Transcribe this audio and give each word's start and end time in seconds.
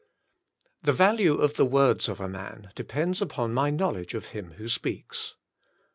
The 0.81 0.93
value 0.93 1.35
of 1.35 1.53
the 1.57 1.63
words 1.63 2.09
of 2.09 2.19
a 2.19 2.27
man 2.27 2.71
depends 2.73 3.21
upon 3.21 3.53
my 3.53 3.69
knowledge 3.69 4.15
of 4.15 4.29
him 4.29 4.53
who 4.53 4.67
speaks. 4.67 5.35